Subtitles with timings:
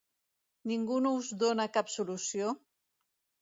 [0.71, 2.55] Ningú no us dóna cap solució?